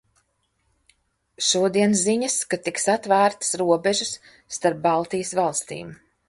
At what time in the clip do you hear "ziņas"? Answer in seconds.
2.03-2.37